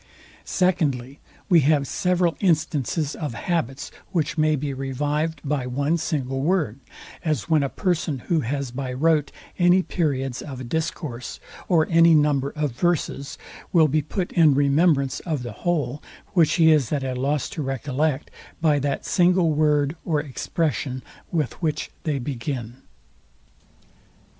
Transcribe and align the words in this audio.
Secondly, 0.43 1.19
we 1.47 1.59
have 1.59 1.85
several 1.85 2.35
instances 2.39 3.15
of 3.15 3.35
habits, 3.35 3.91
which 4.11 4.35
may 4.35 4.55
be 4.55 4.73
revived 4.73 5.39
by 5.45 5.67
one 5.67 5.95
single 5.95 6.41
word; 6.41 6.79
as 7.23 7.47
when 7.47 7.61
a 7.61 7.69
person, 7.69 8.17
who 8.25 8.39
has 8.39 8.71
by 8.71 8.91
rote 8.91 9.31
any 9.59 9.83
periods 9.83 10.41
of 10.41 10.59
a 10.59 10.63
discourse, 10.63 11.39
or 11.67 11.85
any 11.87 12.15
number 12.15 12.49
of 12.55 12.71
verses, 12.71 13.37
will 13.71 13.87
be 13.87 14.01
put 14.01 14.31
in 14.31 14.55
remembrance 14.55 15.19
of 15.19 15.43
the 15.43 15.51
whole, 15.51 16.01
which 16.33 16.53
he 16.53 16.71
is 16.71 16.91
at 16.91 17.03
a 17.03 17.13
loss 17.13 17.47
to 17.49 17.61
recollect, 17.61 18.31
by 18.59 18.79
that 18.79 19.05
single 19.05 19.51
word 19.51 19.95
or 20.03 20.19
expression, 20.19 21.03
with 21.31 21.53
which 21.61 21.91
they 22.05 22.17
begin. 22.17 22.77